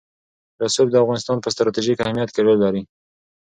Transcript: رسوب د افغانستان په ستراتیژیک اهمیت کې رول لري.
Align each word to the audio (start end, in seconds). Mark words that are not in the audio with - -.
رسوب 0.63 0.87
د 0.91 0.95
افغانستان 1.03 1.37
په 1.41 1.49
ستراتیژیک 1.53 1.97
اهمیت 2.01 2.29
کې 2.31 2.41
رول 2.45 2.57
لري. 2.65 2.81